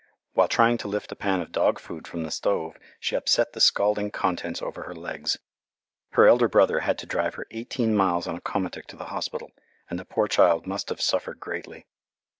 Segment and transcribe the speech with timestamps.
[0.33, 3.61] While trying to lift a pan of dog food from the stove she upset the
[3.61, 5.37] scalding contents over her legs.
[6.13, 9.51] Her elder brother had to drive her eighteen miles on a komatik to the hospital,
[9.91, 11.85] and the poor child must have suffered greatly.